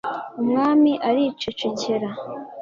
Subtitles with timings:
[0.41, 2.09] umwami aricecekera